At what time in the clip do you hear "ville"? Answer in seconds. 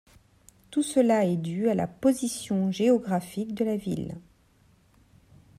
3.77-4.15